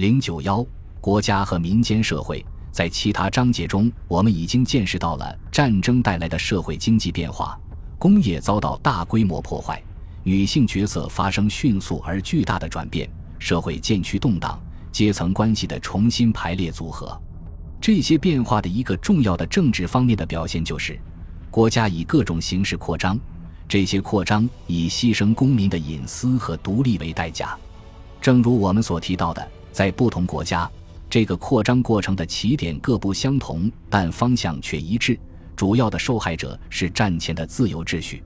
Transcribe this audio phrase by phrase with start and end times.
[0.00, 0.64] 零九幺，
[0.98, 2.42] 国家和民间社会。
[2.72, 7.60] 在其他章节中，我们已经见识到了战争带来的社会经济变化，
[7.98, 9.82] 工业遭到大规模破坏，
[10.22, 13.06] 女性角色发生迅速而巨大的转变，
[13.38, 14.58] 社会渐趋动荡，
[14.90, 17.20] 阶层关系的重新排列组合。
[17.78, 20.98] 这些变化的一个重要的政治方面的表现就是，
[21.50, 23.20] 国家以各种形式扩张，
[23.68, 27.54] 这些扩张以牺牲公民的隐私和独立为代价。
[28.18, 30.70] 正如我们所提到的，在不同国家。
[31.08, 35.18] 这个扩张过程的起点各不相同，但方向却一致。
[35.56, 38.22] 主要的受害者是战前的自由秩序。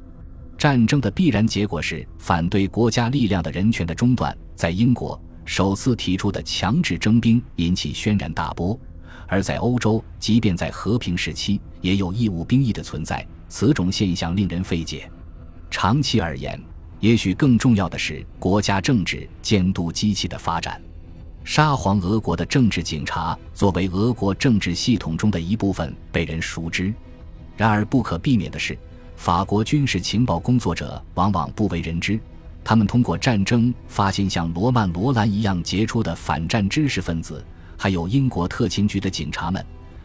[0.56, 4.36] 战争的必然结果是反对国家力量的人权的中断。
[4.54, 8.78] 在英国，首次提出的强制征兵引起轩然大波；
[9.26, 13.26] 而在欧洲，即便在和平时期，也有义务兵役的存在。
[13.48, 15.10] 此种现象令人费解。
[15.70, 16.60] 长期而言，
[17.00, 20.80] 也许更重要的是国家政治监督机器的发展。
[21.44, 26.92] 沙皇俄国的政治警察作为俄国政治系统中的一部分被人熟知，
[27.54, 28.76] 然而不可避免的是，
[29.14, 32.18] 法国军事情报工作者往往不为人知。
[32.64, 37.44] 他们通过战争发现像罗曼·罗兰一样杰出的反战知识分子，
[37.76, 39.64] 还有英国特勤局的警察们。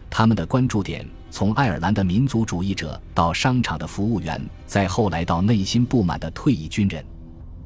[0.09, 7.03] 他们的关注点从爱尔兰的民族主义者到商场的服务员，再后来到内心不满的退役军人。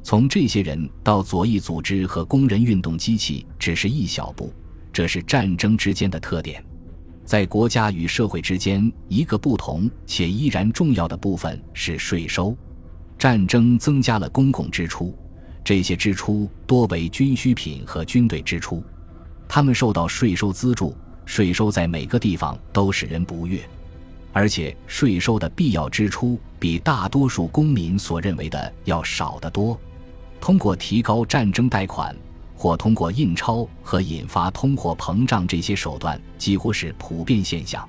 [0.03, 4.53] 从这些人到左翼组织和工人运动机器，只是一小步。
[4.91, 6.63] 这是战争之间的特点。
[7.25, 12.55] 在国家与社会之间，一个不同且依然重要的部分是税收。
[13.17, 15.17] 战争增加了公共支出，
[15.63, 18.83] 这些支出多为军需品和军队支出，
[19.47, 20.95] 他们受到税收资助。
[21.25, 23.61] 税收在每个地方都使人不悦，
[24.33, 29.79] 而且税收的必要支出比大多数公民所认为的要少得多。
[30.43, 32.13] 通过提高战争贷款，
[32.53, 37.87] 或通过印钞和引发通货膨胀这些手段，几乎是普遍现象。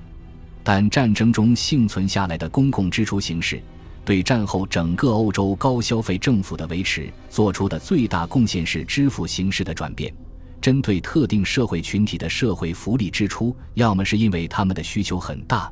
[0.63, 3.61] 但战争中幸存下来的公共支出形式，
[4.05, 10.15] 对战后整个欧洲高消费政府的维持做出的最大贡献是支付形式的转变。
[10.61, 15.69] 针对特定社会群体的社会福利支出，要么是因为他们的需求很大，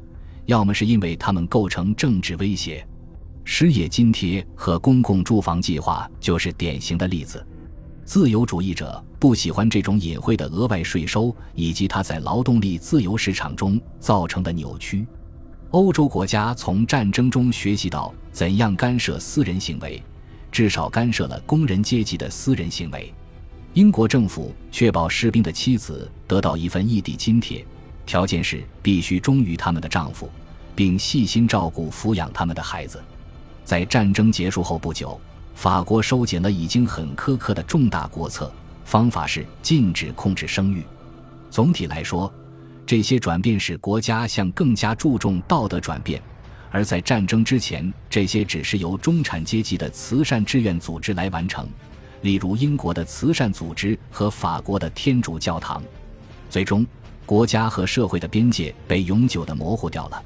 [0.48, 2.86] 要么是因为他们构成政治威胁。
[3.44, 7.46] 失业津贴和公共住房计划就是典型的例子。
[8.06, 15.06] 自由主义者不喜欢这种隐晦的额外税收，以及它在劳动力自由市场中造成的扭曲。
[15.72, 20.04] 欧洲国家从战争中学习到怎样干涉私人行为，
[20.52, 23.14] 至少干涉了工人阶级的私人行为。
[23.74, 27.66] 英国政府确保士兵的妻子得到一份异地津贴，
[28.06, 30.30] 条件是必须忠于他们的丈夫，
[30.76, 33.02] 并细心照顾抚养他们的孩子。
[33.64, 35.20] 在战争结束后不久，
[35.56, 38.52] 法国收紧了已经很苛刻的重大国策，
[38.86, 40.84] 方法是禁止控制生育。
[41.50, 42.32] 总体来说，
[42.86, 46.22] 这些转变使国家向更加注重道德转变，
[46.72, 51.68] 而在战争之前，这些只是由中产阶级的慈善志愿组织来完成，
[52.22, 55.82] 例如英国的慈善组织和法国的天主教堂。
[56.50, 56.86] 最终，
[57.26, 60.22] 国家和社会的边界被永久的模糊掉了。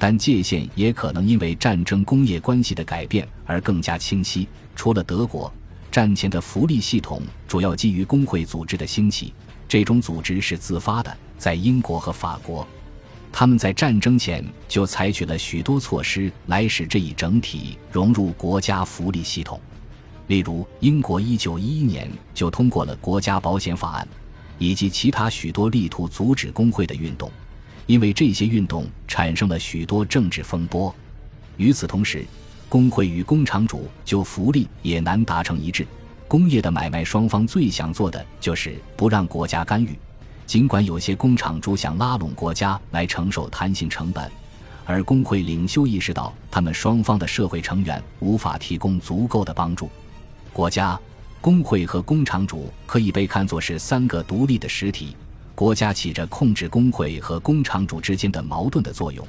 [0.00, 4.48] 但界限也可能因为战争工业关系的改变而更加清晰。
[4.74, 5.52] 除了德国，
[5.92, 9.34] 战前的福利系统主要基于工会组织的兴起，
[9.68, 11.14] 这种组织是自发的。
[11.36, 12.66] 在英国和法国，
[13.30, 19.60] 他们在战争前就采取了许多措施来使这一整体融入国家福利系统。
[20.28, 24.08] 例如，英国1911年就通过了国家保险法案，
[24.58, 27.30] 以及其他许多力图阻止工会的运动。
[27.90, 30.94] 因为这些运动产生了许多政治风波，
[31.56, 32.24] 与此同时，
[32.68, 35.84] 工会与工厂主就福利也难达成一致。
[36.28, 39.98] 工业的买卖双方最想做的就是不让国家干预，
[40.46, 44.30] 尽管有些工厂主想拉拢国家来承受弹性成本，
[44.84, 49.90] 而工会领袖意识到他们双方的社会成员无法提供足够的帮助。
[50.52, 50.96] 国家、
[51.40, 55.16] 工会和工厂主可以被看作是三个独立的实体。
[55.60, 59.22] 国家起着控制工会和工厂主之间的矛盾的作用。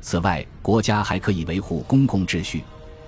[0.00, 2.62] 此外，国家还可以维护公共秩序，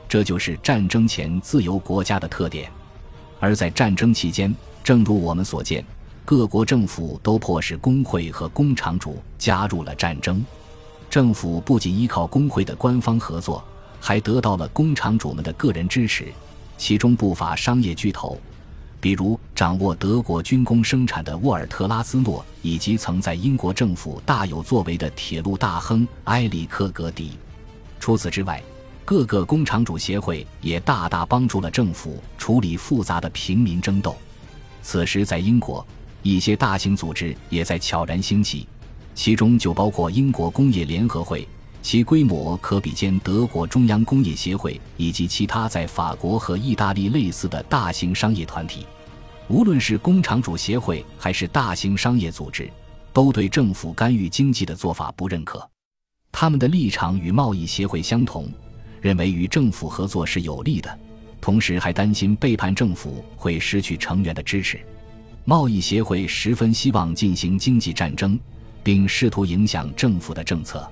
[0.09, 2.69] 这就是战争前自由国家的特点。
[3.39, 4.53] 而在战争期间，
[4.83, 5.85] 正如我们所见，
[6.25, 10.45] 各国政府都迫使工会和工厂主加入了战争。
[11.09, 13.63] 政府不仅依靠工会的官方合作，
[14.01, 16.27] 还得到了工厂主们的个人支持，
[16.77, 18.37] 其中不乏商业巨头。
[19.05, 27.33] 比如掌握德国军工生产的沃尔特拉兹诺，以及曾在英国政府大有作为的铁路大亨埃里克格迪。
[28.01, 28.63] 除此之外，
[29.05, 34.17] 各个工厂主协会也大大帮助了政府处理复杂的平民争斗。
[34.81, 35.87] 此时，在英国，
[36.23, 38.67] 一些大型组织也在悄然兴起，
[39.15, 41.47] 其中就包括英国工业联合会，
[41.85, 48.87] 其规模可比肩德国中央工业协会以及其他在法国和意大利类似的大型商业团体。
[49.49, 52.71] 无论是工厂主协会还是大型商业组织，
[53.13, 55.69] 都对政府干预经济的做法不认可。
[56.33, 58.51] 他们的立场与贸易协会相同，
[59.03, 60.99] 认为与政府合作是有利的，
[61.39, 64.81] 同时还担心背叛政府会失去成员的支持。
[65.45, 68.41] 贸易协会十分希望进行经济战争，
[68.83, 70.91] 并试图影响政府的政策。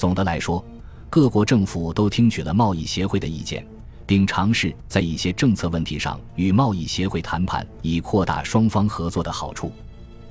[0.00, 0.64] 总的来说，
[1.10, 3.62] 各国政府都听取了贸易协会的意见，
[4.06, 9.70] 并尝试在一些政策问题上与贸易协会谈判，以扩大双方合作的好处。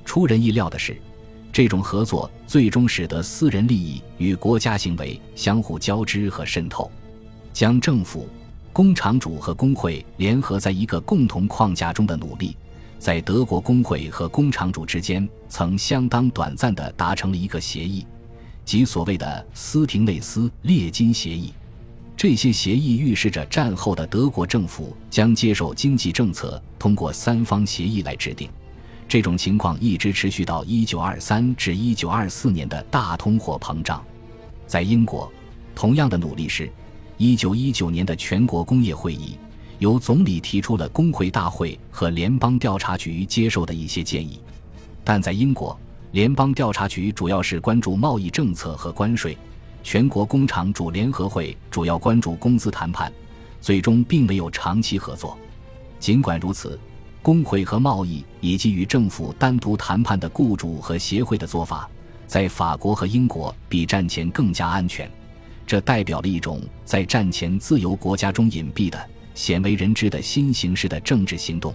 [0.04, 1.00] 出人意料的是。
[1.52, 6.88] 这种合作最终使得私人利益与国家行为相互交织和渗透，
[7.52, 8.28] 将政府、
[8.72, 12.56] 工厂主和工会联合在一个共同框架中的努力，
[13.00, 18.06] 在德国工会和工厂主之间曾相当短暂地达成了一个协议，
[18.64, 21.52] 及所谓的斯廷内斯列金协议。
[22.16, 28.50] 这些协议预示着战后的德国政府将接受经济政策通过三方协议来制定。
[29.08, 34.04] 这种情况一直持续到一九二三至一九二四年的大通货膨胀。
[34.66, 35.32] 在英国，
[35.74, 36.70] 同样的努力是，
[37.16, 39.36] 一九一九年的全国工业会议
[39.78, 44.40] 由总理提出了工会大会和联邦调查局接受的一些建议。
[45.02, 45.76] 但在英国，
[46.12, 49.38] 联邦调查局主要是关注贸易政策和关税，
[49.84, 53.12] 全国工厂主联合会主要关注工资谈判，
[53.60, 55.38] 最终并没有长期合作。
[55.98, 56.78] 尽管如此。
[57.22, 61.86] 工会和贸易以及与政府单独谈判的雇主和协会的做法，
[62.26, 65.08] 在法国和英国比战前更加安全。
[65.66, 68.98] 这代表了一种在战前自由国家中隐蔽的、
[69.34, 71.74] 鲜为人知的新形式的政治行动。